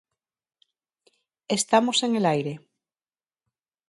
[1.59, 2.53] Estamos en el aire.